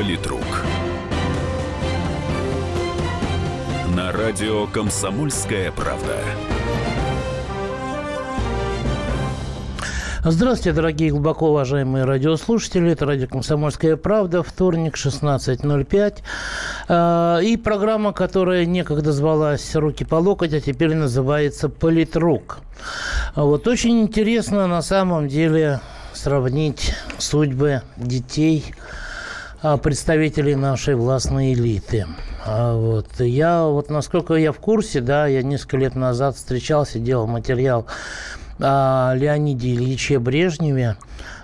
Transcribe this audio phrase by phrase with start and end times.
[0.00, 0.64] Политрук.
[3.94, 6.16] На радио «Комсомольская правда».
[10.24, 12.92] Здравствуйте, дорогие глубоко уважаемые радиослушатели.
[12.92, 16.22] Это радио «Комсомольская правда», вторник, 16.05.
[16.88, 22.60] А, и программа, которая некогда звалась «Руки по локоть», а теперь называется «Политрук».
[23.36, 25.80] Вот очень интересно на самом деле
[26.14, 29.09] сравнить судьбы детей а,
[29.82, 32.06] представителей нашей властной элиты.
[32.44, 33.08] А вот.
[33.18, 37.86] Я вот, насколько я в курсе, да, я несколько лет назад встречался, делал материал
[38.58, 40.96] о Леониде Ильиче Брежневе.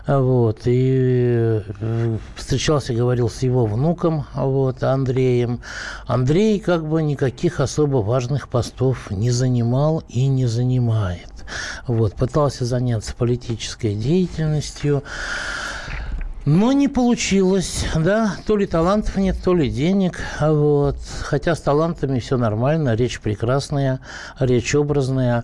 [0.06, 5.60] Вот, и э, встречался, говорил с его внуком, вот, Андреем.
[6.06, 11.28] Андрей как бы никаких особо важных постов не занимал и не занимает.
[11.88, 15.02] Вот, пытался заняться политической деятельностью.
[16.46, 20.96] Но не получилось, да, то ли талантов нет, то ли денег, вот.
[21.22, 23.98] Хотя с талантами все нормально, речь прекрасная,
[24.38, 25.42] речь образная.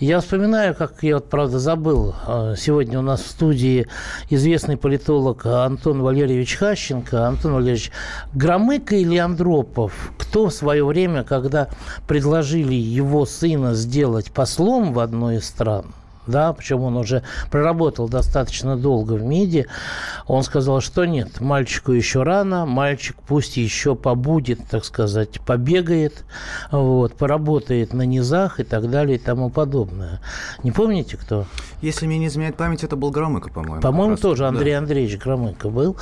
[0.00, 3.86] Я вспоминаю, как я вот, правда, забыл, а, сегодня у нас в студии
[4.28, 7.26] известный политолог Антон Валерьевич Хащенко.
[7.26, 7.90] Антон Валерьевич,
[8.34, 11.68] Громыко или Андропов, кто в свое время, когда
[12.06, 15.86] предложили его сына сделать послом в одной из стран,
[16.26, 19.66] да, причем он уже проработал достаточно долго в МИДе,
[20.26, 26.24] он сказал, что нет, мальчику еще рано, мальчик пусть еще побудет, так сказать, побегает,
[26.70, 30.20] вот, поработает на низах и так далее и тому подобное.
[30.62, 31.46] Не помните, кто?
[31.82, 33.80] Если мне не изменяет память, это был Громыко, по-моему.
[33.80, 34.78] По-моему, тоже Андрей да.
[34.78, 35.96] Андреевич Громыко был.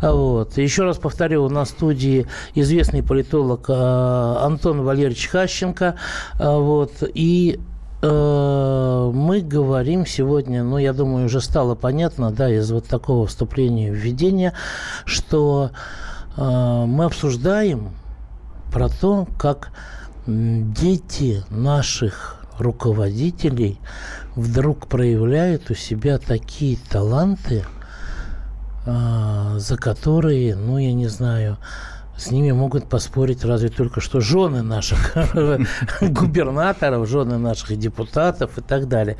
[0.00, 0.58] Вот.
[0.58, 5.96] Еще раз повторю, на студии известный политолог э, Антон Валерьевич Хащенко.
[6.38, 7.60] Э, вот, и
[8.02, 14.54] мы говорим сегодня, ну, я думаю, уже стало понятно, да, из вот такого вступления введения,
[15.04, 15.70] что
[16.36, 17.90] э, мы обсуждаем
[18.72, 19.70] про то, как
[20.26, 23.78] дети наших руководителей
[24.34, 27.64] вдруг проявляют у себя такие таланты,
[28.86, 31.58] э, за которые, ну, я не знаю,
[32.16, 35.16] с ними могут поспорить разве только что жены наших
[36.00, 39.16] губернаторов, жены наших депутатов и так далее.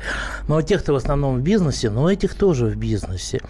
[0.47, 3.41] Но тех-то в основном в бизнесе, но этих тоже в бизнесе.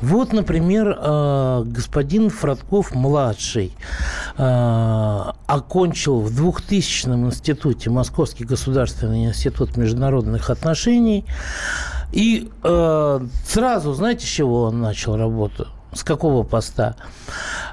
[0.00, 3.72] Вот, например, э, господин Фродков-младший
[4.36, 11.24] э, окончил в 2000 институте Московский государственный институт международных отношений.
[12.12, 15.68] И э, сразу, знаете, с чего он начал работу?
[15.92, 16.96] С какого поста?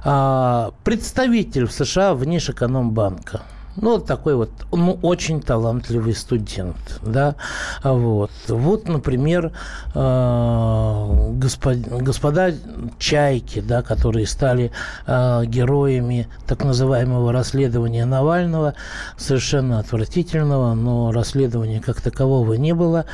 [0.03, 3.41] А, представитель в США внешэкономбанка.
[3.77, 7.35] Ну, такой вот, ну, очень талантливый студент, да,
[7.83, 8.31] вот.
[8.47, 9.51] Вот, например,
[9.93, 12.53] э, господ, господа
[12.99, 14.71] Чайки, да, которые стали
[15.05, 18.75] э, героями так называемого расследования Навального,
[19.17, 23.05] совершенно отвратительного, но расследования как такового не было,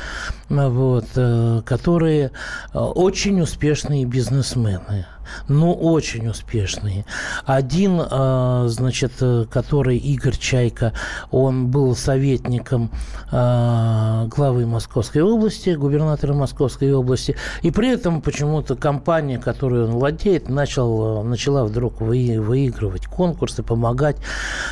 [0.48, 2.30] вот, э, которые
[2.72, 5.06] очень успешные бизнесмены
[5.48, 7.04] ну, очень успешные.
[7.44, 9.12] Один, а, значит,
[9.50, 10.92] который Игорь Чайка,
[11.30, 12.90] он был советником
[13.30, 20.48] а, главы Московской области, губернатора Московской области, и при этом почему-то компания, которую он владеет,
[20.48, 24.16] начал, начала вдруг вы, выигрывать конкурсы, помогать,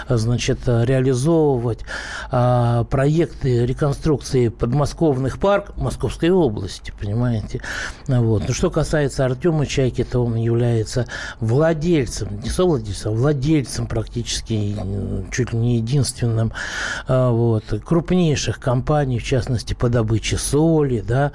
[0.08, 1.80] значит, реализовывать
[2.30, 7.60] проекты реконструкции подмосковных парк Московской области, понимаете?
[8.06, 8.44] Вот.
[8.46, 11.06] Ну, что касается Артема Чайки, то он является
[11.40, 14.76] владельцем, не совладельцем, а владельцем практически
[15.30, 16.52] чуть ли не единственным
[17.06, 21.32] а, вот, крупнейших компаний, в частности, по добыче соли, да,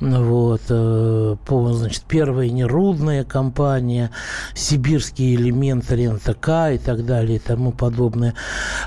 [0.00, 4.10] вот, э, по, значит, первая нерудная компания,
[4.54, 8.34] сибирские элементы РЕНТК и так далее и тому подобное.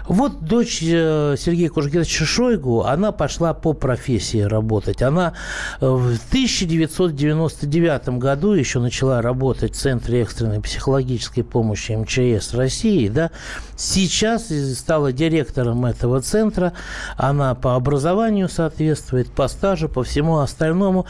[0.07, 5.03] Вот дочь э, Сергея Кужгиновича Шойгу, она пошла по профессии работать.
[5.03, 5.33] Она
[5.79, 13.29] э, в 1999 году еще начала работать в Центре экстренной психологической помощи МЧС России, да,
[13.75, 16.73] сейчас стала директором этого центра,
[17.17, 21.02] она по образованию соответствует, по стажу, по всему остальному,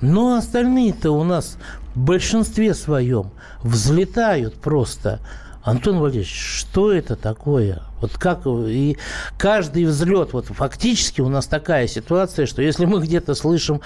[0.00, 1.56] но остальные-то у нас
[1.94, 3.30] в большинстве своем
[3.62, 5.20] взлетают просто.
[5.62, 7.82] Антон Валерьевич, что это такое?
[8.00, 8.96] Вот как и
[9.36, 13.80] каждый взлет, вот фактически у нас такая ситуация, что если мы где-то слышим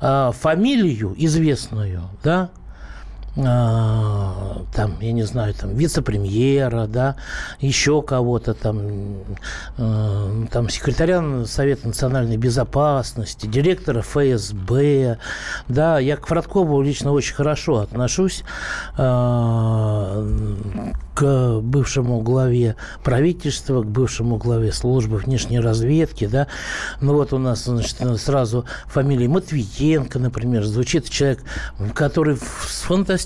[0.00, 2.48] э, фамилию известную, да,
[3.38, 7.16] там, я не знаю, там, вице-премьера, да,
[7.60, 8.80] еще кого-то там,
[9.76, 15.18] э, там, секретаря Совета национальной безопасности, директора ФСБ,
[15.68, 18.42] да, я к Фродкову лично очень хорошо отношусь,
[18.96, 20.54] э,
[21.14, 26.48] к бывшему главе правительства, к бывшему главе службы внешней разведки, да,
[27.00, 31.40] ну вот у нас, значит, сразу фамилия Матвиенко, например, звучит человек,
[31.94, 32.66] который в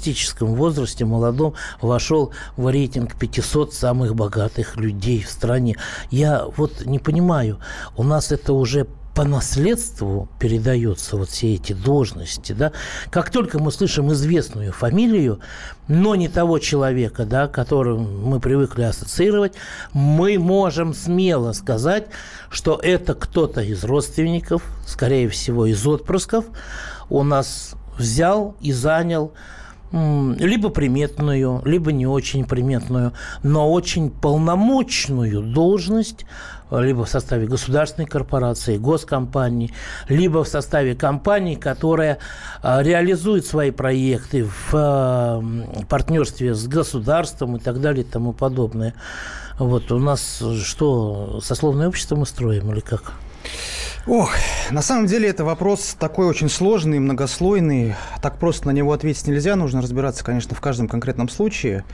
[0.02, 5.76] фантастическом возрасте, молодом, вошел в рейтинг 500 самых богатых людей в стране.
[6.10, 7.58] Я вот не понимаю,
[7.96, 12.72] у нас это уже по наследству передаются вот все эти должности, да,
[13.10, 15.40] как только мы слышим известную фамилию,
[15.86, 19.52] но не того человека, да, которым мы привыкли ассоциировать,
[19.92, 22.06] мы можем смело сказать,
[22.50, 26.46] что это кто-то из родственников, скорее всего, из отпрысков,
[27.10, 29.32] у нас взял и занял
[29.92, 33.12] либо приметную, либо не очень приметную,
[33.42, 36.24] но очень полномочную должность
[36.70, 39.72] либо в составе государственной корпорации, госкомпании,
[40.08, 42.18] либо в составе компании, которая
[42.62, 45.42] а, реализует свои проекты в а,
[45.88, 48.94] партнерстве с государством и так далее и тому подобное.
[49.58, 53.12] Вот у нас что, сословное общество мы строим или как?
[54.06, 54.32] Ох,
[54.72, 57.94] на самом деле это вопрос такой очень сложный, многослойный.
[58.20, 59.54] Так просто на него ответить нельзя.
[59.54, 61.84] Нужно разбираться, конечно, в каждом конкретном случае.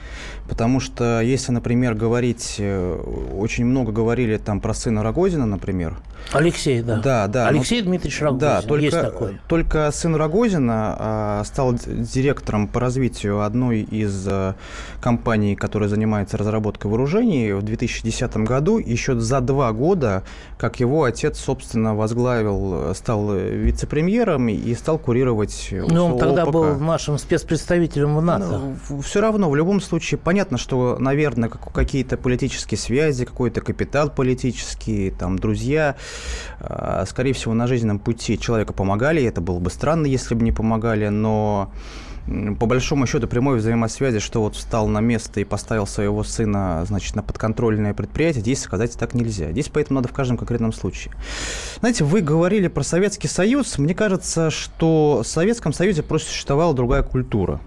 [0.49, 2.57] Потому что если, например, говорить...
[2.59, 2.99] Э,
[3.37, 5.99] очень много говорили там про сына Рогозина, например.
[6.33, 6.97] Алексей, да.
[6.97, 7.49] Да, да.
[7.49, 8.39] Алексей но, Дмитриевич Рогозин.
[8.39, 9.39] Да, только, есть такой.
[9.47, 14.55] Только сын Рогозина а, стал директором по развитию одной из а,
[15.01, 18.79] компаний, которая занимается разработкой вооружений в 2010 году.
[18.79, 20.23] Еще за два года,
[20.59, 26.53] как его отец, собственно, возглавил, стал вице-премьером и стал курировать Ну, он тогда ОПК.
[26.53, 28.61] был нашим спецпредставителем в НАТО.
[28.89, 35.11] Ну, все равно, в любом случае, понятно, что, наверное, какие-то политические связи, какой-то капитал политический,
[35.11, 35.97] там, друзья,
[36.61, 40.53] а, скорее всего, на жизненном пути человека помогали, это было бы странно, если бы не
[40.53, 41.73] помогали, но
[42.59, 47.15] по большому счету прямой взаимосвязи, что вот встал на место и поставил своего сына, значит,
[47.15, 49.51] на подконтрольное предприятие, здесь сказать так нельзя.
[49.53, 51.15] Здесь поэтому надо в каждом конкретном случае.
[51.81, 53.79] Знаете, вы говорили про Советский Союз.
[53.79, 57.61] Мне кажется, что в Советском Союзе просто существовала другая культура.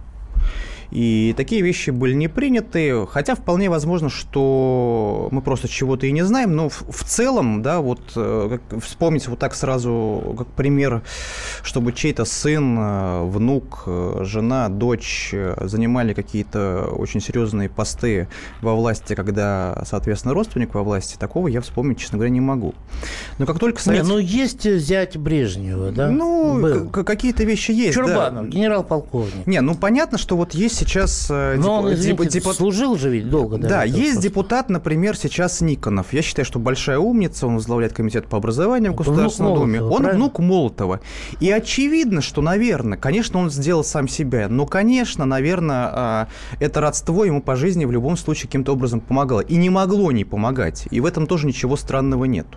[0.91, 6.23] И такие вещи были не приняты, хотя вполне возможно, что мы просто чего-то и не
[6.23, 11.01] знаем, но в, в целом, да, вот э, как, вспомнить вот так сразу, как пример,
[11.63, 18.27] чтобы чей-то сын, э, внук, э, жена, дочь занимали какие-то очень серьезные посты
[18.61, 22.75] во власти, когда, соответственно, родственник во власти, такого я вспомнить, честно говоря, не могу.
[23.37, 23.81] Но как только...
[23.81, 24.03] Совет...
[24.03, 26.09] Не, ну есть зять Брежнева, да?
[26.09, 28.49] Ну, какие-то вещи есть, Чурбанов, да.
[28.49, 29.47] генерал-полковник.
[29.47, 31.27] Не, ну понятно, что вот есть сейчас...
[31.29, 32.47] Э, Но он, извините, деп...
[32.53, 33.57] служил же ведь долго.
[33.57, 34.23] Да, да есть вопрос.
[34.23, 36.13] депутат, например, сейчас Никонов.
[36.13, 39.79] Я считаю, что большая умница, он возглавляет комитет по образованию в Государственной Думе.
[39.79, 40.23] Молотова, он правильно?
[40.23, 40.99] внук Молотова.
[41.39, 46.27] И очевидно, что, наверное, конечно, он сделал сам себя, но, конечно, наверное, а,
[46.59, 49.41] это родство ему по жизни в любом случае каким-то образом помогало.
[49.41, 50.87] И не могло не помогать.
[50.91, 52.47] И в этом тоже ничего странного нет.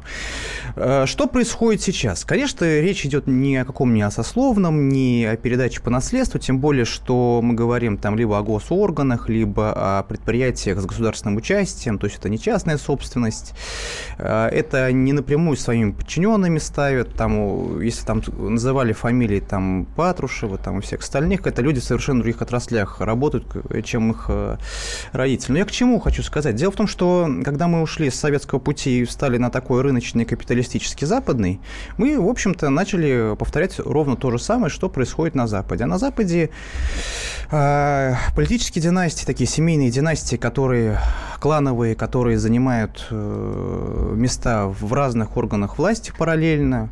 [0.76, 2.24] Э, что происходит сейчас?
[2.24, 6.58] Конечно, речь идет ни о каком не о сословном, ни о передаче по наследству, тем
[6.58, 12.06] более, что мы говорим там либо о госорганах, либо о предприятиях с государственным участием, то
[12.06, 13.54] есть это не частная собственность,
[14.18, 20.78] э, это не напрямую своими подчиненными ставят, там, если там называли фамилии там Патрушева там,
[20.78, 23.46] и всех остальных, это люди в совершенно других отраслях работают,
[23.84, 24.56] чем их э,
[25.12, 25.52] родители.
[25.52, 26.56] Но я к чему хочу сказать?
[26.56, 30.24] Дело в том, что когда мы ушли с советского пути и встали на такой рыночный
[30.24, 31.60] капиталистический западный,
[31.96, 35.84] мы, в общем-то, начали повторять ровно то же самое, что происходит на Западе.
[35.84, 36.50] А на Западе
[37.50, 38.03] э,
[38.34, 40.98] политические династии, такие семейные династии, которые
[41.40, 46.88] клановые, которые занимают э, места в разных органах власти параллельно,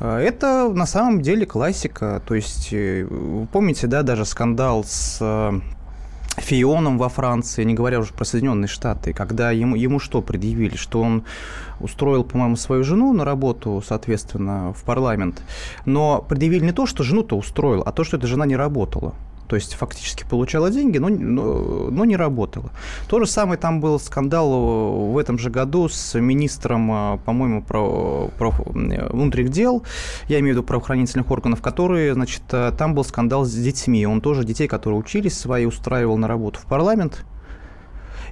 [0.00, 2.22] э, это на самом деле классика.
[2.26, 5.20] То есть, э, вы помните, да, даже скандал с
[6.36, 10.76] Фионом во Франции, не говоря уже про Соединенные Штаты, когда ему, ему что предъявили?
[10.76, 11.24] Что он
[11.80, 15.42] устроил, по-моему, свою жену на работу, соответственно, в парламент.
[15.84, 19.14] Но предъявили не то, что жену-то устроил, а то, что эта жена не работала.
[19.48, 22.70] То есть фактически получала деньги, но, но, но не работала.
[23.08, 28.30] То же самое там был скандал в этом же году с министром, а, по-моему, про,
[28.38, 29.84] про внутренних дел,
[30.28, 34.06] я имею в виду правоохранительных органов, которые, значит, а, там был скандал с детьми.
[34.06, 37.24] Он тоже детей, которые учились свои, устраивал на работу в парламент.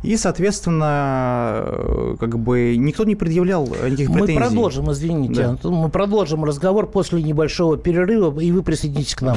[0.02, 4.40] И, соответственно, как бы никто не предъявлял никаких мы претензий.
[4.40, 5.70] Мы продолжим, извините, да.
[5.70, 9.36] Мы продолжим разговор после небольшого перерыва, и вы присоединитесь к нам.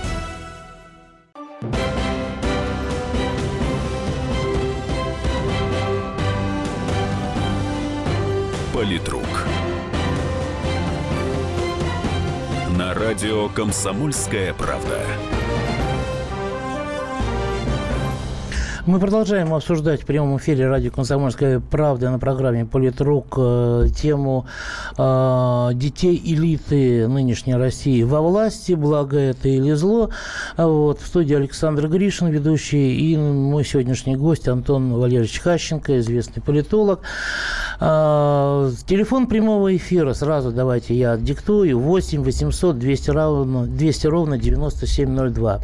[8.81, 9.45] Политрук.
[12.75, 14.97] На радио «Комсомольская правда».
[18.87, 24.47] Мы продолжаем обсуждать в прямом эфире радио «Комсомольская правда» на программе «Политрук» э, тему
[24.97, 30.09] э, детей элиты нынешней России во власти, благо это или зло.
[30.57, 36.41] А вот, в студии Александр Гришин, ведущий, и мой сегодняшний гость Антон Валерьевич Хащенко, известный
[36.41, 37.01] политолог.
[37.81, 41.79] Э, телефон прямого эфира сразу давайте я диктую.
[41.79, 45.61] 8 800 200 ровно, 200 ровно 9702.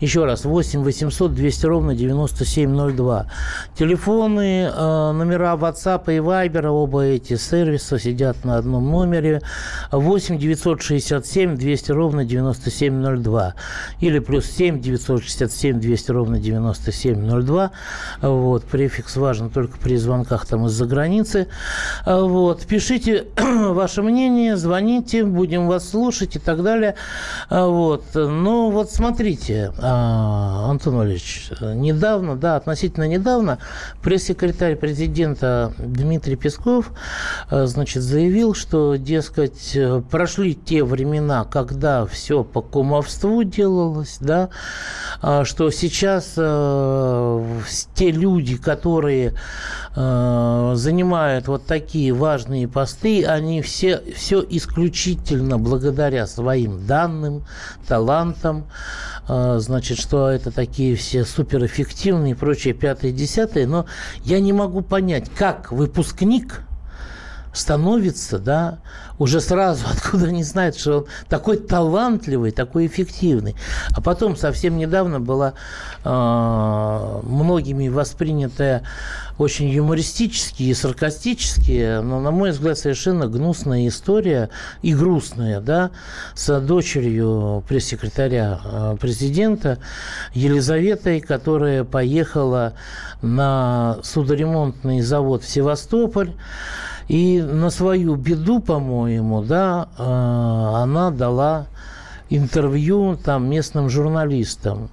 [0.00, 2.46] Еще раз, 8 800 200 ровно 9702.
[2.46, 3.26] 7702.
[3.78, 9.42] Телефоны, э, номера WhatsApp и Viber, оба эти сервиса сидят на одном номере.
[9.92, 13.54] 8 967 200 ровно 9702.
[14.00, 17.70] Или плюс 7 967 200 ровно 9702.
[18.22, 21.48] Вот, префикс важен только при звонках там из-за границы.
[22.04, 26.94] Вот, пишите ваше мнение, звоните, будем вас слушать и так далее.
[27.50, 33.58] Вот, ну вот смотрите, а, Антон Валерьевич, недавно, да, относительно недавно
[34.02, 36.92] пресс-секретарь президента Дмитрий Песков
[37.50, 39.76] значит, заявил, что, дескать,
[40.10, 44.50] прошли те времена, когда все по кумовству делалось, да,
[45.22, 46.34] а что сейчас
[47.94, 49.34] те люди, которые
[49.94, 50.72] э,
[51.46, 57.44] занимают вот такие важные посты, они все, все исключительно благодаря своим данным,
[57.88, 58.66] талантам,
[59.28, 63.86] э, значит, что это такие все суперэффективные прочее, пятое, десятое, но
[64.24, 66.65] я не могу понять, как выпускник
[67.56, 68.78] становится, да,
[69.18, 73.56] уже сразу, откуда не знает, что он такой талантливый, такой эффективный.
[73.94, 75.54] А потом совсем недавно была
[76.04, 78.82] э, многими воспринятая
[79.38, 84.48] очень юмористически и саркастически, но, на мой взгляд, совершенно гнусная история
[84.82, 85.90] и грустная, да,
[86.34, 89.78] с дочерью пресс-секретаря э, президента
[90.32, 92.74] Елизаветой, которая поехала
[93.22, 96.32] на судоремонтный завод в Севастополь,
[97.08, 101.66] и на свою беду, по-моему, да, э, она дала
[102.30, 104.88] интервью там местным журналистам,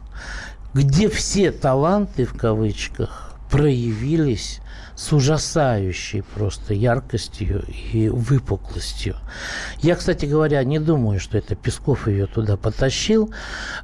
[0.74, 4.60] где все таланты в кавычках проявились
[4.96, 9.16] с ужасающей просто яркостью и выпуклостью.
[9.80, 13.34] Я, кстати говоря, не думаю, что это Песков ее туда потащил.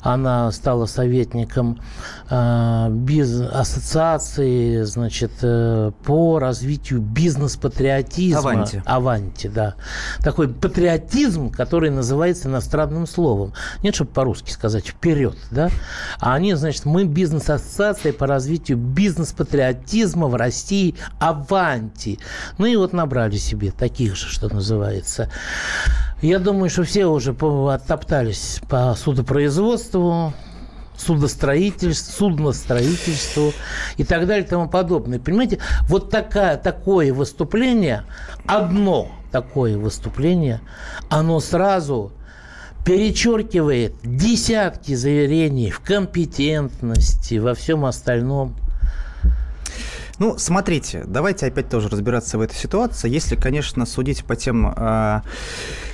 [0.02, 1.82] Она стала советником
[2.30, 8.40] э, биз ассоциации, значит, э, по развитию бизнес-патриотизма.
[8.40, 8.84] Аванти.
[8.86, 9.76] Аванти, да.
[10.20, 13.54] Такой патриотизм, который называется иностранным словом.
[13.82, 15.70] Нет, чтобы по-русски сказать вперед, да.
[16.20, 22.20] А они, значит, мы бизнес-ассоциация по развитию бизнес-патриотизма в России Аванти.
[22.58, 25.32] Ну и вот набрали себе таких же, что называется.
[26.22, 30.34] Я думаю, что все уже оттоптались по судопроизводству,
[31.00, 33.54] судостроительству, судностроительству
[33.98, 35.20] и так далее и тому подобное.
[35.20, 38.04] Понимаете, вот такая, такое выступление,
[38.46, 40.60] одно такое выступление,
[41.10, 42.12] оно сразу
[42.86, 48.56] перечеркивает десятки заверений в компетентности, во всем остальном–
[50.20, 53.10] ну, смотрите, давайте опять тоже разбираться в этой ситуации.
[53.10, 55.22] Если, конечно, судить по тем э,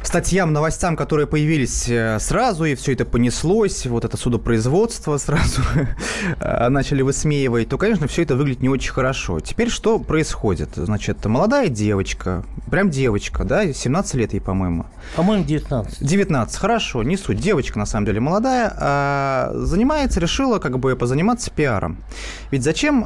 [0.01, 5.61] статьям, новостям, которые появились э, сразу, и все это понеслось, вот это судопроизводство сразу
[6.39, 9.39] э, начали высмеивать, то, конечно, все это выглядит не очень хорошо.
[9.41, 10.69] Теперь что происходит?
[10.75, 14.87] Значит, молодая девочка, прям девочка, да, 17 лет ей, по-моему.
[15.15, 16.03] По-моему, 19.
[16.03, 17.37] 19, хорошо, не суть.
[17.37, 21.97] Девочка, на самом деле, молодая, а занимается, решила как бы позаниматься пиаром.
[22.49, 23.05] Ведь зачем,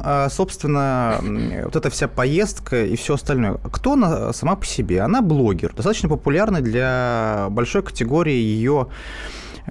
[1.18, 3.58] а, вот эта вся поездка и все остальное.
[3.72, 5.00] Кто она сама по себе?
[5.02, 8.88] Она блогер, достаточно популярный для большой категории ее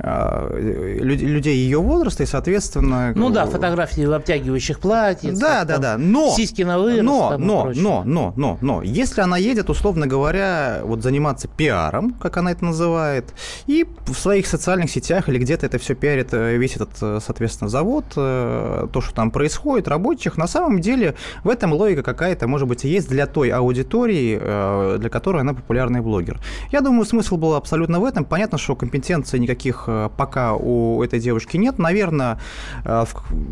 [0.01, 3.13] людей ее возраста, и, соответственно...
[3.15, 5.38] Ну да, фотографии в обтягивающих платьях.
[5.38, 6.29] Да, да, да, но...
[6.29, 7.03] Сиськи на вырост.
[7.03, 12.38] Но, но, но, но, но, но, если она едет, условно говоря, вот заниматься пиаром, как
[12.38, 13.34] она это называет,
[13.68, 19.01] и в своих социальных сетях или где-то это все пиарит весь этот, соответственно, завод, то,
[19.01, 23.10] что там происходит, рабочих, на самом деле в этом логика какая-то, может быть, и есть
[23.10, 26.39] для той аудитории, для которой она популярный блогер.
[26.72, 28.25] Я думаю, смысл был абсолютно в этом.
[28.25, 31.79] Понятно, что компетенции никаких э, пока у этой девушки нет.
[31.79, 32.39] Наверное,
[32.84, 33.05] э,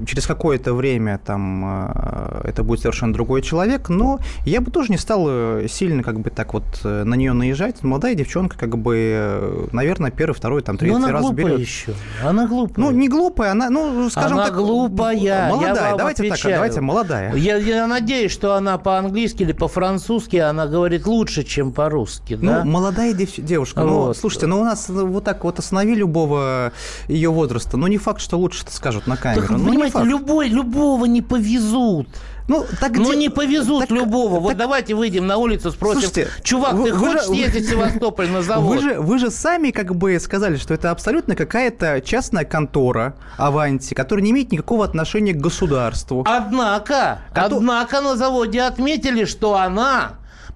[0.06, 4.98] через какое-то время там э, это будет совершенно другой человек, но я бы тоже не
[4.98, 5.28] стал
[5.68, 7.84] сильно как бы так вот на нее наезжать.
[7.84, 11.60] Молодая девчонка, как бы, наверное, первый, второй, там, третий но она раз берет.
[11.60, 11.94] еще.
[12.24, 12.86] Она глупая.
[12.86, 14.56] Ну, не глупая, она, ну, скажем она так...
[14.56, 15.50] глупая.
[15.50, 16.42] Молодая, давайте отвечаю.
[16.42, 17.36] так, давайте молодая.
[17.36, 22.66] Я, я надеюсь, что она по-английски или по-французски она говорит лучше, чем по-русски, ну, да?
[22.66, 23.82] молодая дев- девушка.
[23.82, 24.08] Ну, вот.
[24.08, 26.72] Ну, слушайте, ну у нас вот так вот останови любого
[27.08, 27.78] ее возраста.
[27.78, 29.48] Ну, не факт, что лучше это скажут на камеру.
[29.48, 32.08] Так, ну, понимаете, любой, любого не повезут.
[32.48, 33.18] Ну, так ну де...
[33.18, 34.36] не повезут так, любого.
[34.36, 34.42] Так...
[34.42, 37.70] Вот давайте выйдем на улицу, спросим, Слушайте, чувак, вы, ты вы хочешь же, съездить в
[37.70, 38.78] Севастополь на завод?
[38.78, 43.94] Вы же, вы же сами как бы сказали, что это абсолютно какая-то частная контора Аванти,
[43.94, 46.24] которая не имеет никакого отношения к государству.
[46.26, 47.58] Однако, Кото...
[47.58, 50.14] однако на заводе отметили, что она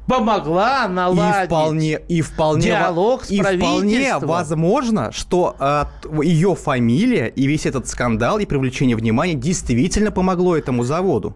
[0.08, 5.86] помогла наладить и вполне, и вполне, диалог с и вполне возможно, что э,
[6.24, 11.36] ее фамилия и весь этот скандал и привлечение внимания действительно помогло этому заводу.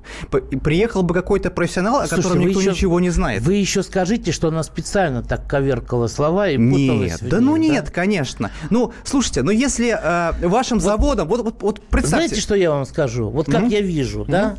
[0.63, 3.43] Приехал бы какой-то профессионал, о котором никто еще, ничего не знает.
[3.43, 7.59] Вы еще скажите, что она специально так коверкала слова и путалась Нет, да ну да?
[7.59, 8.51] нет, конечно.
[8.69, 11.27] Ну, слушайте, но если э, вашим вот, заводом...
[11.27, 12.27] Вот, вот, вот представьте...
[12.27, 13.29] Знаете, что я вам скажу?
[13.29, 13.71] Вот как mm-hmm.
[13.71, 14.31] я вижу, mm-hmm.
[14.31, 14.55] да,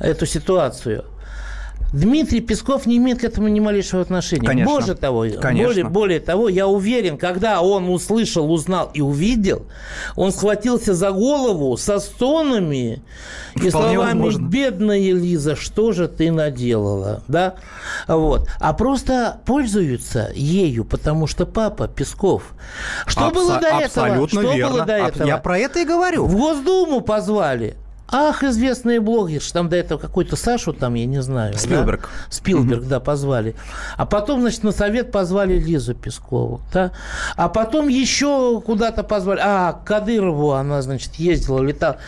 [0.00, 1.04] эту ситуацию–
[1.96, 4.46] Дмитрий Песков не имеет к этому ни малейшего отношения.
[4.46, 4.72] Конечно.
[4.72, 5.68] Более того, Конечно.
[5.68, 9.66] Более, более того, я уверен, когда он услышал, узнал и увидел,
[10.14, 13.02] он схватился за голову со стонами
[13.54, 14.48] и Вполне словами возможно.
[14.48, 17.54] «Бедная Лиза, что же ты наделала?» да?
[18.06, 18.48] вот.
[18.60, 22.54] А просто пользуются ею, потому что папа Песков.
[23.06, 23.84] Что Абсо- было до этого?
[23.84, 24.72] Абсолютно что верно.
[24.74, 25.26] Было до этого?
[25.26, 26.26] Я про это и говорю.
[26.26, 27.76] В Госдуму позвали.
[28.08, 31.58] Ах, известные блогеры, там до этого какой-то Сашу там, я не знаю.
[31.58, 32.02] Спилберг.
[32.02, 32.08] Да?
[32.30, 32.88] Спилберг, mm-hmm.
[32.88, 33.56] да, позвали.
[33.96, 36.92] А потом, значит, на совет позвали Лизу Пескову, да.
[37.36, 39.40] А потом еще куда-то позвали.
[39.42, 41.98] А, Кадырову она, значит, ездила, летала.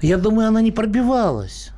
[0.00, 1.70] Я думаю, она не пробивалась.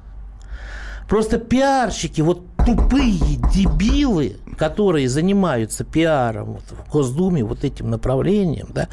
[1.09, 8.89] Просто пиарщики, вот тупые дебилы, которые занимаются пиаром вот, в Госдуме, вот этим направлением, да,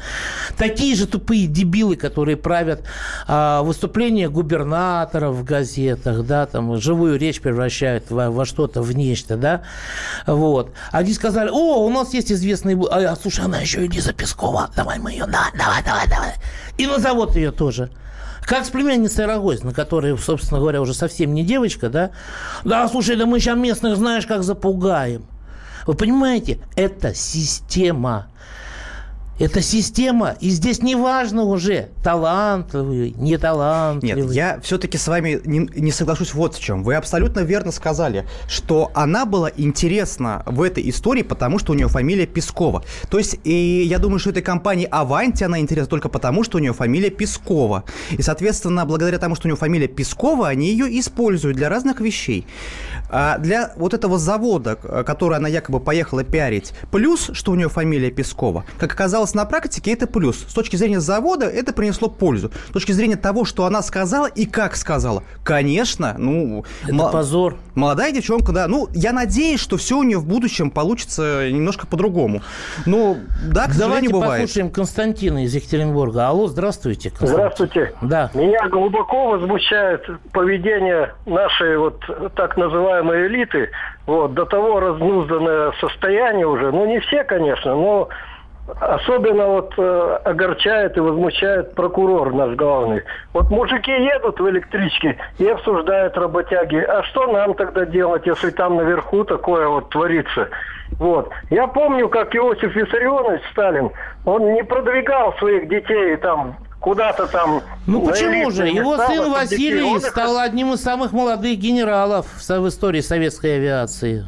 [0.56, 2.84] такие же тупые дебилы, которые правят
[3.26, 9.36] а, выступления губернаторов в газетах, да, там живую речь превращают во, во что-то, в нечто,
[9.36, 9.62] да,
[10.26, 10.72] вот.
[10.90, 14.98] Они сказали, о, у нас есть известный, а, слушай, она еще и Лиза Пескова, давай
[14.98, 16.34] мы ее, давай, давай, давай, давай.
[16.76, 17.90] И на завод ее тоже.
[18.42, 22.10] Как с племянницей Рогозина, которая, собственно говоря, уже совсем не девочка, да?
[22.64, 25.24] Да, слушай, да мы сейчас местных, знаешь, как запугаем.
[25.86, 28.28] Вы понимаете, это система.
[29.42, 34.22] Это система, и здесь не важно уже, талантливый, не талантливый.
[34.22, 36.84] Нет, я все-таки с вами не, не соглашусь вот в чем.
[36.84, 41.88] Вы абсолютно верно сказали, что она была интересна в этой истории, потому что у нее
[41.88, 42.84] фамилия Пескова.
[43.10, 46.60] То есть, и я думаю, что этой компании Аванти она интересна только потому, что у
[46.60, 47.82] нее фамилия Пескова.
[48.12, 52.46] И, соответственно, благодаря тому, что у нее фамилия Пескова, они ее используют для разных вещей.
[53.10, 58.12] А для вот этого завода, который она якобы поехала пиарить, плюс, что у нее фамилия
[58.12, 60.44] Пескова, как оказалось, на практике это плюс.
[60.48, 62.50] С точки зрения завода это принесло пользу.
[62.68, 66.64] С точки зрения того, что она сказала и как сказала, конечно, ну...
[66.84, 67.56] Это м- позор.
[67.74, 68.68] Молодая девчонка, да.
[68.68, 72.42] Ну, я надеюсь, что все у нее в будущем получится немножко по-другому.
[72.86, 73.16] Но,
[73.50, 74.42] да, к Давайте бывает.
[74.42, 76.28] послушаем Константина из Екатеринбурга.
[76.28, 77.10] Алло, здравствуйте.
[77.10, 77.34] Константин.
[77.34, 77.94] Здравствуйте.
[78.02, 78.30] Да.
[78.34, 82.02] Меня глубоко возмущает поведение нашей вот
[82.34, 83.70] так называемой элиты.
[84.06, 86.72] Вот, до того разнузданное состояние уже.
[86.72, 88.08] Ну, не все, конечно, но
[88.80, 93.02] Особенно вот э, огорчает и возмущает прокурор наш главный.
[93.32, 96.76] Вот мужики едут в электричке и обсуждают работяги.
[96.76, 100.48] А что нам тогда делать, если там наверху такое вот творится?
[100.98, 101.30] Вот.
[101.50, 103.90] Я помню, как Иосиф Виссарионович Сталин,
[104.24, 107.62] он не продвигал своих детей там куда-то там.
[107.86, 108.66] Ну почему же?
[108.66, 114.26] Его сын Василий стал одним из самых молодых генералов в истории советской авиации.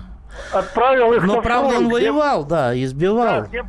[0.52, 3.42] Отправил их Но, правда, он воевал, да, избивал.
[3.42, 3.62] Да, где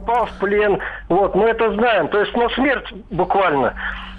[0.00, 2.08] попал в плен, Вот, мы это знаем.
[2.08, 3.74] То есть на смерть буквально.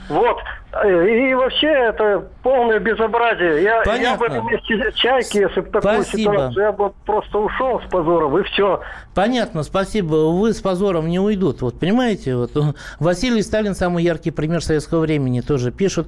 [0.09, 0.37] Вот.
[0.85, 3.63] И вообще это полное безобразие.
[3.63, 6.31] Я, я бы на месте чайки, если бы такую спасибо.
[6.33, 8.81] ситуацию, я бы просто ушел с позором, и все.
[9.13, 10.31] Понятно, спасибо.
[10.31, 11.61] Вы с позором не уйдут.
[11.61, 12.51] Вот понимаете, вот
[12.99, 16.07] Василий Сталин самый яркий пример советского времени тоже пишут.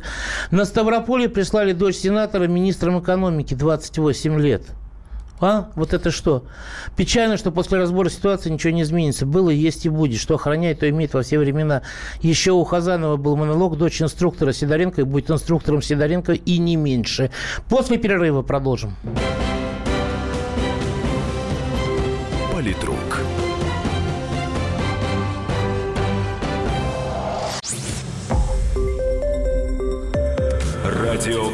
[0.49, 4.63] На Ставрополе прислали дочь сенатора министром экономики 28 лет.
[5.43, 5.69] А?
[5.75, 6.45] Вот это что?
[6.95, 9.25] Печально, что после разбора ситуации ничего не изменится.
[9.25, 10.19] Было, есть и будет.
[10.19, 11.81] Что охраняет, то имеет во все времена.
[12.21, 17.31] Еще у Хазанова был монолог «Дочь инструктора Сидоренко» и будет инструктором Сидоренко и не меньше.
[17.69, 18.95] После перерыва продолжим.
[22.53, 23.21] Политрук.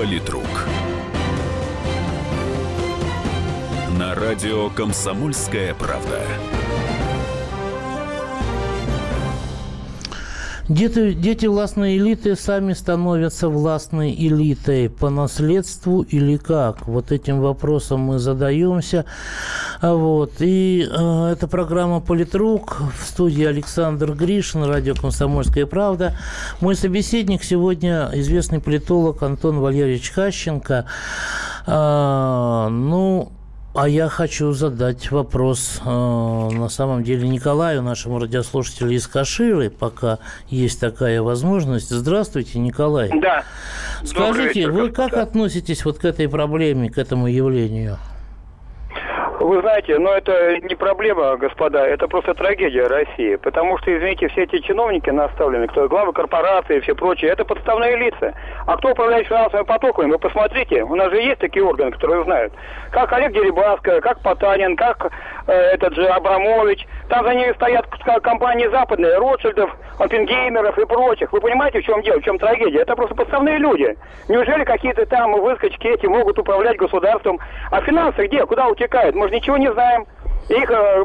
[0.00, 0.46] Политрук.
[3.98, 6.22] На радио «Комсомольская правда».
[10.70, 16.86] Дети, дети властной элиты сами становятся властной элитой по наследству или как?
[16.86, 19.04] Вот этим вопросом мы задаемся.
[19.80, 20.32] Вот.
[20.40, 26.16] И э, это программа «Политрук» в студии Александр Гришин, радио «Комсомольская правда».
[26.60, 30.84] Мой собеседник сегодня известный политолог Антон Валерьевич Хащенко.
[31.66, 33.32] Э, ну,
[33.72, 40.18] а я хочу задать вопрос э, на самом деле Николаю, нашему радиослушателю из Каширы, пока
[40.48, 41.90] есть такая возможность.
[41.90, 43.10] Здравствуйте, Николай.
[43.20, 43.44] Да.
[44.04, 47.96] Скажите, вечер, вы как относитесь вот к этой проблеме, к этому явлению?
[49.40, 53.36] Вы знаете, но это не проблема, господа, это просто трагедия России.
[53.36, 57.96] Потому что, извините, все эти чиновники наставлены, кто главы корпорации и все прочие, это подставные
[57.96, 58.34] лица.
[58.66, 62.52] А кто управляет финансовыми потоками, вы посмотрите, у нас же есть такие органы, которые знают.
[62.90, 65.10] Как Олег Дерибаска, как Потанин, как
[65.46, 66.86] э, этот же Абрамович.
[67.08, 67.86] Там за ними стоят
[68.22, 71.32] компании западные, Ротшильдов, Оппенгеймеров и прочих.
[71.32, 72.80] Вы понимаете, в чем дело, в чем трагедия?
[72.80, 73.96] Это просто подставные люди.
[74.28, 77.38] Неужели какие-то там выскочки эти могут управлять государством?
[77.70, 78.44] А финансы где?
[78.46, 79.14] Куда утекают?
[79.14, 80.06] Мы же ничего не знаем
[80.48, 81.04] их э,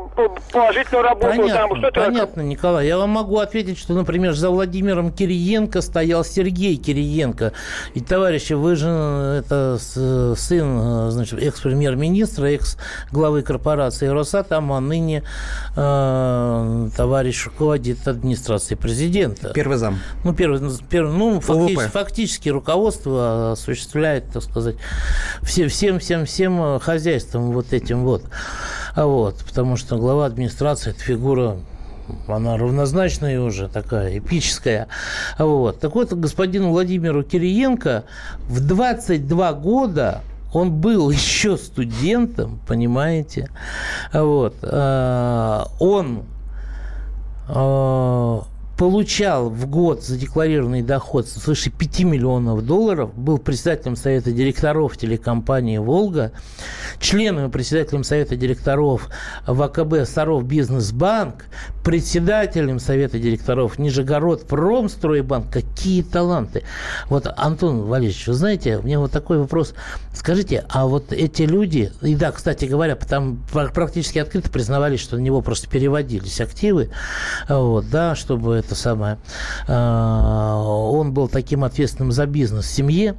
[0.52, 1.28] положительную работу.
[1.28, 2.88] Понятно, там, что понятно, Николай.
[2.88, 7.54] Я вам могу ответить, что, например, за Владимиром Кириенко стоял Сергей Кириенко.
[7.94, 15.24] И, товарищи, вы же это сын, значит, экс-премьер-министра, экс-главы корпорации Росатом, а ныне
[15.76, 19.52] э, товарищ руководит администрацией президента.
[19.54, 20.00] Первый зам.
[20.24, 24.76] Ну, первый, первый ну, фактически, фактически руководство осуществляет, так сказать,
[25.44, 28.24] все, всем, всем, всем хозяйством вот этим вот.
[28.96, 31.58] А вот, потому что глава администрации– это фигура
[32.28, 34.88] она равнозначная уже, такая эпическая.
[35.38, 35.80] Вот.
[35.80, 38.04] Так вот, господину Владимиру Кириенко
[38.48, 40.22] в 22 года
[40.54, 43.50] он был еще студентом, понимаете?
[44.14, 44.56] Вот.
[44.62, 46.24] А, он
[47.48, 48.44] а,
[48.78, 56.32] получал в год задекларированный доход свыше 5 миллионов долларов, был председателем совета директоров телекомпании «Волга»,
[57.00, 59.10] членом и председателем совета директоров
[59.46, 61.46] ВКБ «Саров Бизнесбанк»,
[61.84, 65.52] председателем совета директоров Нижегород Промстройбанк.
[65.52, 66.64] Какие таланты!
[67.10, 69.74] Вот, Антон Валерьевич, вы знаете, у меня вот такой вопрос.
[70.14, 75.22] Скажите, а вот эти люди, и да, кстати говоря, там практически открыто признавались, что на
[75.22, 76.90] него просто переводились активы,
[77.48, 79.18] вот, да, чтобы это самое,
[79.68, 83.16] а, он был таким ответственным за бизнес в семье,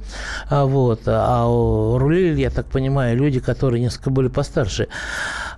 [0.49, 1.45] а, вот, а
[1.97, 4.87] рулили, я так понимаю, люди, которые несколько были постарше.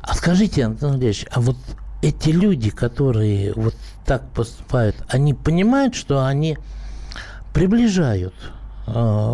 [0.02, 1.58] А скажите, Антон Андреевич, а вот
[2.02, 3.75] эти люди, которые вот
[4.06, 6.58] так поступают, они понимают, что они
[7.54, 8.34] приближают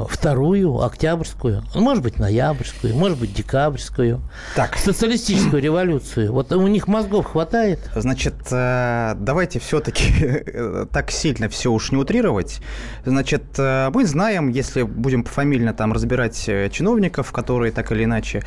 [0.09, 4.21] вторую, октябрьскую, ну, может быть, ноябрьскую, может быть, декабрьскую,
[4.55, 4.75] так.
[4.77, 6.31] социалистическую революцию.
[6.31, 7.79] Вот у них мозгов хватает?
[7.95, 10.43] Значит, э, давайте все-таки
[10.91, 12.61] так сильно все уж не утрировать.
[13.05, 16.35] Значит, э, мы знаем, если будем пофамильно там разбирать
[16.71, 18.43] чиновников, которые так или иначе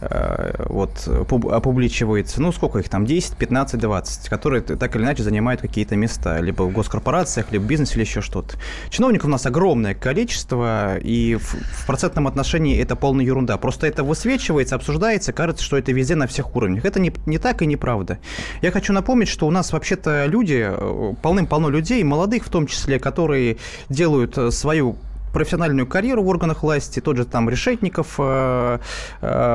[0.00, 5.96] вот опубличиваются, ну, сколько их там, 10, 15, 20, которые так или иначе занимают какие-то
[5.96, 8.56] места, либо в госкорпорациях, либо в бизнесе, или еще что-то.
[8.90, 13.56] Чиновников у нас огромное количество, количество, и в, в процентном отношении это полная ерунда.
[13.56, 16.84] Просто это высвечивается, обсуждается, кажется, что это везде на всех уровнях.
[16.84, 18.18] Это не, не так и неправда.
[18.62, 22.98] Я хочу напомнить, что у нас вообще-то люди, э, полным-полно людей, молодых в том числе,
[22.98, 23.56] которые
[23.88, 24.96] делают э, свою
[25.32, 28.78] профессиональную карьеру в органах власти, тот же там Решетников, э,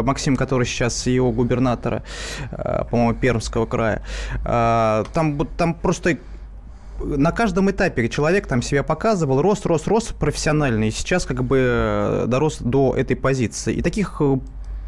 [0.04, 2.04] Максим, который сейчас его губернатора,
[2.52, 4.02] э, по-моему, Пермского края,
[4.44, 6.18] там, там просто
[7.04, 12.26] на каждом этапе человек там себя показывал, рос, рос, рос профессиональный, и сейчас как бы
[12.28, 13.76] дорос до этой позиции.
[13.76, 14.22] И таких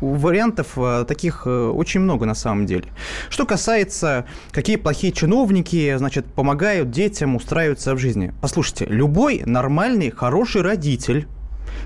[0.01, 2.85] вариантов э, таких э, очень много на самом деле.
[3.29, 8.33] Что касается, какие плохие чиновники, значит, помогают детям устраиваться в жизни.
[8.41, 11.27] Послушайте, любой нормальный, хороший родитель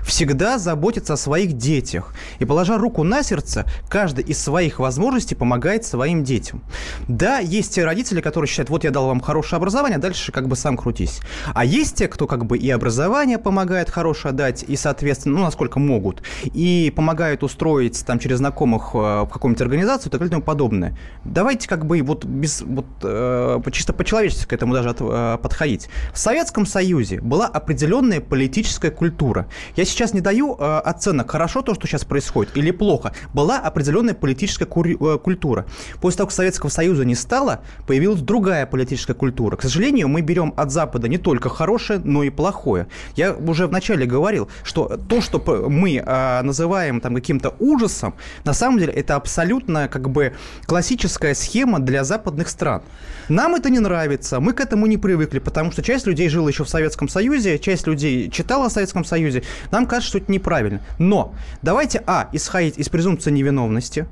[0.04, 2.14] всегда заботится о своих детях.
[2.38, 6.62] И, положа руку на сердце, каждый из своих возможностей помогает своим детям.
[7.08, 10.48] Да, есть те родители, которые считают, вот я дал вам хорошее образование, а дальше как
[10.48, 11.20] бы сам крутись.
[11.54, 15.78] А есть те, кто как бы и образование помогает хорошее дать, и, соответственно, ну, насколько
[15.78, 20.32] могут, и помогают устроить там через знакомых э, в какую-нибудь организацию и так далее и
[20.32, 20.96] тому подобное.
[21.24, 25.88] Давайте как бы вот, без, вот э, чисто по-человечески к этому даже от, э, подходить.
[26.12, 29.46] В Советском Союзе была определенная политическая культура.
[29.76, 33.12] Я сейчас не даю э, оценок, хорошо то, что сейчас происходит, или плохо.
[33.34, 35.66] Была определенная политическая э, культура.
[36.00, 39.56] После того, как Советского Союза не стало, появилась другая политическая культура.
[39.56, 42.86] К сожалению, мы берем от Запада не только хорошее, но и плохое.
[43.16, 48.78] Я уже вначале говорил, что то, что мы э, называем там каким-то ужасом, на самом
[48.78, 50.34] деле это абсолютно как бы
[50.66, 52.82] классическая схема для западных стран.
[53.28, 56.64] Нам это не нравится, мы к этому не привыкли, потому что часть людей жила еще
[56.64, 59.42] в Советском Союзе, часть людей читала о Советском Союзе.
[59.70, 60.80] Нам кажется, что это неправильно.
[60.98, 64.06] Но давайте, а, исходить из презумпции невиновности,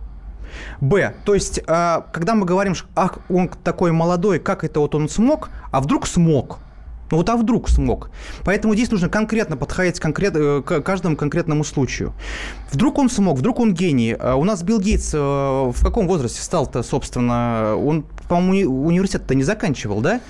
[0.80, 1.14] Б.
[1.24, 5.08] То есть, а, когда мы говорим, что ах, он такой молодой, как это вот он
[5.08, 6.58] смог, а вдруг смог?
[7.10, 8.10] Ну вот а вдруг смог?
[8.44, 12.12] Поэтому здесь нужно конкретно подходить конкрет, э, к каждому конкретному случаю.
[12.70, 14.14] Вдруг он смог, вдруг он гений.
[14.18, 17.76] А у нас Билл Гейтс э, в каком возрасте стал-то, собственно?
[17.76, 20.20] Он, по-моему, университет-то не заканчивал, да?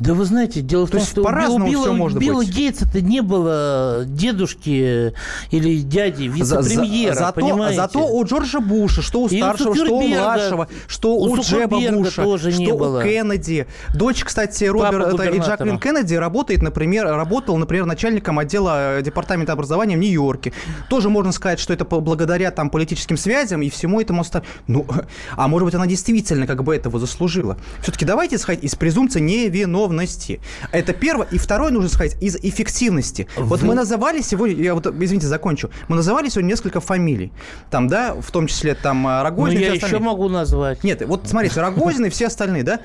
[0.00, 5.12] Да вы знаете, дело в том, что у Билла, можно Билла Гейтса-то не было дедушки
[5.50, 7.34] или дяди вице-премьера, за, за?
[7.34, 11.42] Зато, зато у Джорджа Буша, что у и старшего, что у младшего, что у, у
[11.42, 13.00] Джеба Буша, тоже что было.
[13.00, 13.66] у Кеннеди.
[13.94, 20.00] Дочь, кстати, Роберта и Джаклин Кеннеди работает, например, работал, например, начальником отдела департамента образования в
[20.00, 20.54] Нью-Йорке.
[20.88, 24.48] Тоже можно сказать, что это благодаря там политическим связям и всему этому остальному.
[24.66, 24.86] Ну,
[25.36, 27.58] а может быть, она действительно как бы этого заслужила.
[27.82, 30.40] Все-таки давайте исходить из презумпции невиновности готовности.
[30.72, 31.26] Это первое.
[31.30, 33.26] И второе нужно сказать, из эффективности.
[33.36, 33.44] Вы...
[33.44, 37.32] Вот мы называли сегодня, я вот, извините, закончу, мы называли сегодня несколько фамилий.
[37.70, 39.58] Там, да, в том числе там э, Рогозин.
[39.58, 40.84] Ну, я еще могу назвать.
[40.84, 42.80] Нет, вот смотрите, Рогозин и все остальные, да,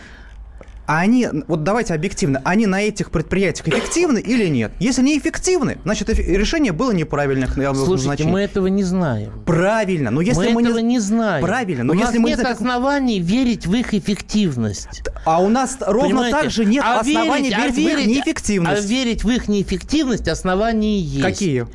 [0.88, 4.72] а они, вот давайте объективно, они на этих предприятиях эффективны или нет?
[4.80, 7.48] Если не эффективны, значит, решение было неправильное.
[7.74, 9.32] Слушайте, мы этого не знаем.
[9.46, 10.96] Правильно, но если мы, мы этого не...
[10.96, 11.44] не знаем.
[11.44, 12.46] Правильно, но у если нас мы нет не...
[12.46, 15.04] оснований верить в их эффективность.
[15.26, 16.38] А у нас ровно Понимаете?
[16.38, 18.84] так же нет а оснований верить, верить, а верить в их неэффективность.
[18.84, 21.24] А верить в их неэффективность основания есть.
[21.24, 21.68] Какие?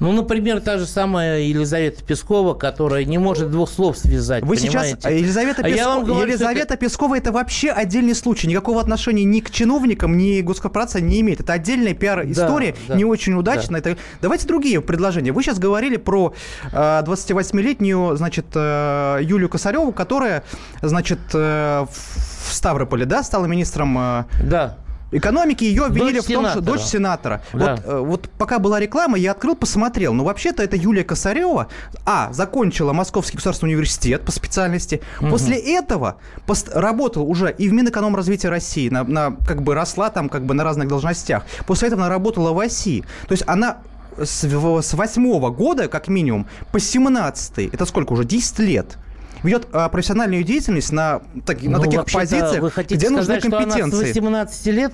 [0.00, 4.42] Ну, например, та же самая Елизавета Пескова, которая не может двух слов связать.
[4.42, 4.96] Вы понимаете?
[4.98, 6.76] сейчас Елизавета, а Пескова, я вам говорю, Елизавета это...
[6.78, 8.46] Пескова это вообще отдельный случай.
[8.48, 11.40] Никакого отношения ни к чиновникам, ни к госкорпорации не имеет.
[11.40, 13.82] Это отдельная пиар-история, да, да, не очень удачная.
[13.82, 13.90] Да.
[13.90, 14.00] Это...
[14.22, 15.32] Давайте другие предложения.
[15.32, 16.32] Вы сейчас говорили про
[16.72, 20.44] э, 28-летнюю, значит, э, Юлию Косареву, которая,
[20.80, 23.98] значит, э, в Ставрополе, да, стала министром...
[23.98, 24.78] Э, да
[25.10, 27.42] экономики ее обвинили дочь в том, что дочь сенатора.
[27.52, 27.76] Да.
[27.76, 30.12] Вот, э, вот пока была реклама, я открыл, посмотрел.
[30.12, 31.68] Ну, вообще-то это Юлия Косарева,
[32.04, 35.00] а, закончила Московский государственный университет по специальности.
[35.20, 35.30] Угу.
[35.30, 40.28] После этого пост- работал уже и в Минэкономразвития России, на, на, как бы росла там
[40.28, 41.44] как бы на разных должностях.
[41.66, 43.04] После этого она работала в России.
[43.26, 43.78] То есть она
[44.18, 48.96] с, с 8 года, как минимум, по 17 это сколько уже, 10 лет–
[49.42, 53.50] ведет а, профессиональную деятельность на, так, ну, на таких позициях, вы хотите где сказать, нужны
[53.50, 54.12] компетенции.
[54.12, 54.92] Что она с 18 лет?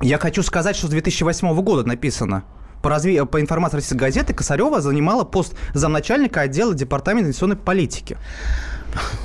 [0.00, 2.44] Я хочу сказать, что с 2008 года написано.
[2.82, 3.24] По, разви...
[3.24, 8.18] по информации российской газеты, Косарева занимала пост замначальника отдела департамента инвестиционной политики.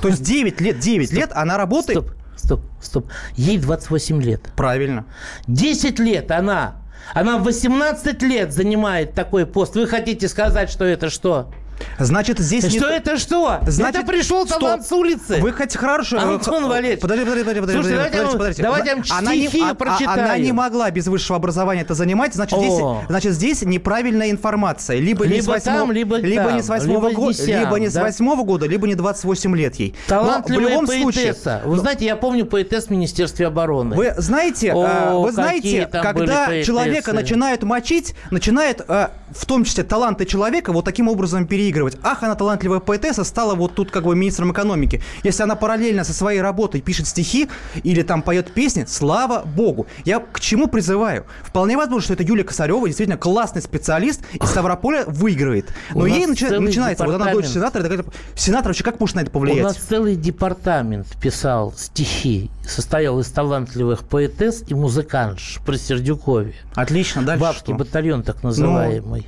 [0.00, 1.98] То есть 9 лет, 9 стоп, лет она работает...
[1.98, 3.10] Стоп, стоп, стоп.
[3.34, 4.50] Ей 28 лет.
[4.56, 5.04] Правильно.
[5.46, 6.76] 10 лет она.
[7.12, 9.74] Она в 18 лет занимает такой пост.
[9.74, 11.52] Вы хотите сказать, что это что?
[11.98, 12.96] Значит, здесь Что не...
[12.96, 13.60] это что?
[13.66, 15.38] Значит, это пришел талант с улицы.
[15.40, 16.18] Вы хоть хорошо...
[16.18, 17.00] Антон Валерьевич.
[17.00, 17.60] Подожди, подожди, подожди.
[17.60, 20.24] подожди Слушайте, подожди, давайте, подожди, давайте я она стихи не, прочитаю.
[20.24, 22.34] Она не могла без высшего образования это занимать.
[22.34, 24.98] Значит, здесь, значит, здесь неправильная информация.
[24.98, 27.78] Либо, либо не с 8, там, либо, либо там, не с 8 либо, го, либо
[27.78, 28.12] не да?
[28.12, 29.94] с 8 года, либо не 28 лет ей.
[30.06, 31.42] Талантливая в любом поэтесса.
[31.42, 33.96] Случае, Вы знаете, я помню поэтесс в Министерстве обороны.
[33.96, 40.72] Вы знаете, О, вы знаете когда человека начинают мочить, начинает в том числе таланты человека
[40.72, 41.69] вот таким образом переигрывать.
[42.02, 45.02] Ах, она талантливая поэтесса, стала вот тут как бы министром экономики.
[45.22, 47.48] Если она параллельно со своей работой пишет стихи
[47.82, 49.86] или там поет песни, слава богу.
[50.04, 51.24] Я к чему призываю?
[51.42, 55.72] Вполне возможно, что это Юлия Косарева действительно классный специалист из Ставрополя выиграет.
[55.94, 58.04] Но ей начи- начинается, вот она дочь сенатора,
[58.34, 59.60] сенатор вообще как может на это повлиять?
[59.60, 66.54] У нас целый департамент писал стихи, состоял из талантливых поэтесс и музыкантш при Сердюкове.
[66.74, 67.84] Отлично, дальше Бабский что?
[67.84, 69.26] батальон так называемый.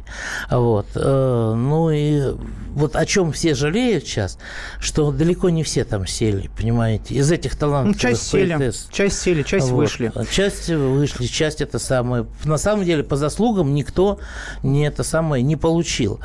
[0.50, 0.60] Ну...
[0.60, 0.86] Вот.
[0.94, 2.31] Э, ну и
[2.74, 4.38] вот о чем все жалеют сейчас,
[4.80, 7.94] что далеко не все там сели, понимаете, из этих талантов.
[7.94, 9.76] Ну, часть сели, часть сели, часть вот.
[9.76, 10.12] вышли.
[10.30, 12.26] Часть вышли, часть это самое.
[12.44, 14.18] На самом деле, по заслугам никто
[14.62, 16.20] не это самое не получил.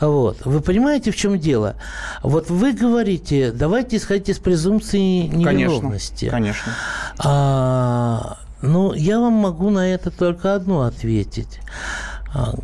[0.00, 0.44] Вот.
[0.44, 1.76] Вы понимаете, в чем дело?
[2.22, 6.28] Вот вы говорите, давайте исходить из презумпции невиновности.
[6.28, 6.72] Конечно, конечно.
[7.18, 11.60] А, ну, я вам могу на это только одно ответить.
[12.34, 12.54] А,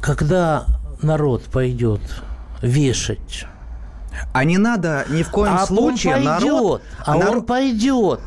[0.00, 0.66] когда
[1.02, 2.00] народ пойдет
[2.62, 3.46] вешать
[4.32, 6.82] а не надо ни в коем а случае он пойдет, народ...
[7.04, 8.20] А народ, он пойдет.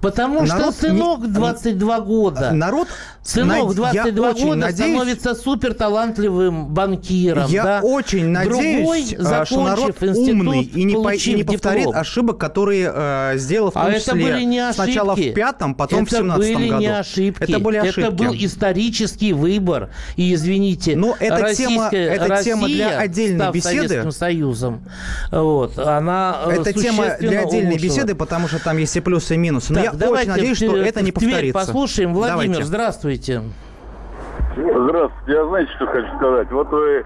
[0.00, 2.50] Потому народ что сынок не, 22 года.
[2.52, 2.88] Народ
[3.24, 7.48] Сынок 22 года надеюсь, становится супер талантливым банкиром.
[7.48, 7.80] Я да?
[7.82, 11.96] очень надеюсь, Другой, а, что народ умный и не, по, и не повторит диплом.
[11.96, 14.84] ошибок, которые э, сделал в том а числе это были не ошибки.
[14.84, 16.80] сначала в пятом, потом это в семнадцатом были году.
[16.80, 17.42] Не ошибки.
[17.42, 18.00] Это были ошибки.
[18.00, 19.88] Это был исторический выбор.
[20.16, 23.88] И извините, Но эта тема, это Россия, тема для отдельной беседы.
[23.88, 24.84] Советским Союзом,
[25.30, 27.88] вот, она э, Это тема для отдельной улучшила.
[27.88, 29.72] беседы, потому что там есть и плюсы, и минусы.
[29.72, 31.58] Но так, я очень надеюсь, что это не повторится.
[31.58, 32.14] послушаем.
[32.14, 32.64] Владимир, давайте.
[32.64, 33.42] здравствуйте.
[34.56, 35.32] Здравствуйте.
[35.32, 36.50] Я знаете, что хочу сказать?
[36.50, 37.04] Вот вы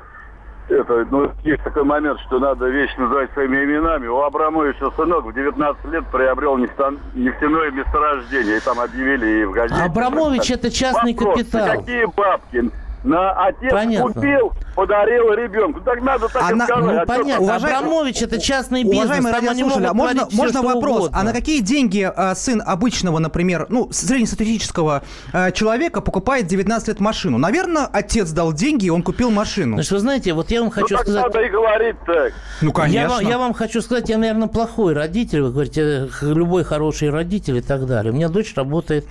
[0.68, 4.06] это, ну, есть такой момент, что надо вещи называть своими именами.
[4.06, 8.58] У Абрамовича сынок в 19 лет приобрел нефтяное месторождение.
[8.58, 9.80] И там объявили и в газете.
[9.80, 11.78] Абрамович– это частный Вопрос, капитал.
[11.78, 12.70] Какие бабки?
[13.04, 14.12] На отец Понятно.
[14.12, 15.80] купил, подарил ребенку.
[15.80, 16.84] Так надо так Она, и сказать.
[16.84, 17.44] Ну, а понятно.
[17.44, 17.72] Уважай...
[17.72, 19.06] Абрамович это частный бизнес.
[19.06, 20.98] Уважаемые могут а можно, все, можно вопрос?
[20.98, 21.18] Угодно.
[21.18, 27.00] А на какие деньги а, сын обычного, например, ну, среднестатистического а, человека покупает 19 лет
[27.00, 27.38] машину?
[27.38, 29.74] Наверное, отец дал деньги, и он купил машину.
[29.74, 31.24] Значит, вы знаете, вот я вам хочу ну, сказать...
[31.24, 32.32] надо и говорить так.
[32.62, 33.00] Ну, конечно.
[33.00, 35.42] Я вам, я вам хочу сказать, я, наверное, плохой родитель.
[35.42, 38.12] Вы говорите, любой хороший родитель и так далее.
[38.12, 39.06] У меня дочь работает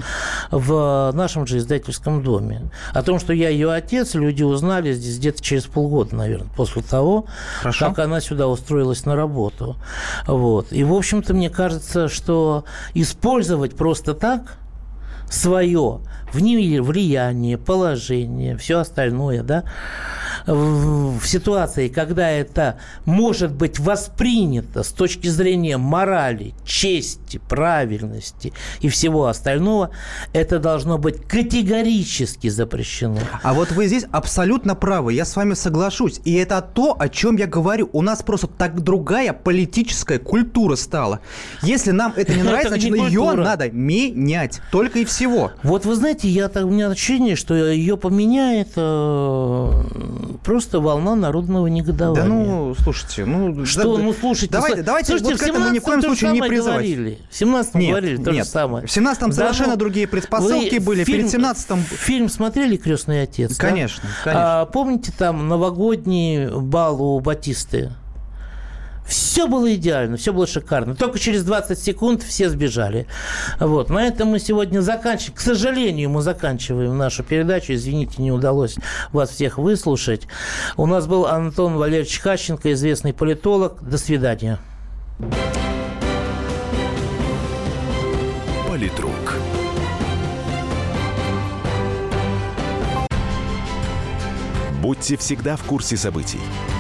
[0.50, 2.72] в нашем же издательском доме.
[2.94, 7.26] О том, что я ее отец, люди узнали здесь где-то через полгода, наверное, после того,
[7.60, 7.88] Хорошо.
[7.88, 9.76] как она сюда устроилась на работу.
[10.28, 10.72] Вот.
[10.72, 14.58] И, в общем-то, мне кажется, что использовать просто так
[15.30, 16.02] свое
[16.34, 19.64] влияние, положение, все остальное, да,
[20.46, 29.28] в ситуации, когда это может быть воспринято с точки зрения морали, чести, правильности и всего
[29.28, 29.92] остального,
[30.34, 33.20] это должно быть категорически запрещено.
[33.44, 36.22] А вот вы здесь абсолютно правы, я с вами соглашусь.
[36.24, 37.90] И это то, о чем я говорю.
[37.94, 41.20] У нас просто так другая политическая культура стала.
[41.62, 44.62] Если нам это не нравится, значит, ее надо менять.
[44.72, 45.52] Только и всего.
[45.64, 49.72] Вот вы знаете, я, у меня ощущение, что ее поменяет э,
[50.44, 52.24] просто волна народного негодования.
[52.24, 53.66] Да ну, слушайте, ну...
[53.66, 54.54] Что, да, ну, слушайте...
[54.54, 56.76] Давайте, давайте слушайте, вот к этому ни в коем случае не призывать.
[56.76, 57.20] Говорили.
[57.32, 58.46] В 17-м нет, говорили то нет.
[58.46, 58.86] же самое.
[58.86, 61.04] В 17-м да, совершенно ну, другие предпосылки были.
[61.04, 61.80] Фильм, Перед 17-м...
[61.82, 63.58] Фильм смотрели «Крестный отец»?
[63.58, 64.24] Конечно, да?
[64.24, 64.62] конечно.
[64.62, 67.92] А, помните там новогодний бал у Батисты?
[69.08, 70.96] Все было идеально, все было шикарно.
[70.96, 73.08] Только через 20 секунд все сбежали.
[73.60, 73.90] Вот.
[73.90, 75.36] На этом мы сегодня заканчиваем.
[75.36, 77.74] К сожалению, мы заканчиваем нашу передачу.
[77.74, 78.76] Извините, не удалось
[79.14, 80.28] вас всех выслушать.
[80.76, 83.82] У нас был Антон Валерьевич Хащенко, известный политолог.
[83.82, 84.60] До свидания.
[88.68, 89.36] Политрук.
[94.82, 96.40] Будьте всегда в курсе событий.